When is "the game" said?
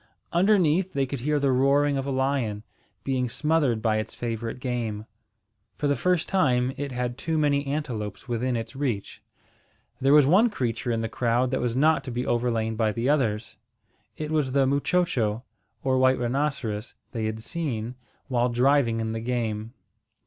19.11-19.75